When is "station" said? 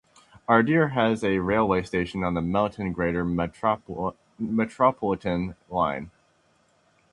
1.83-2.23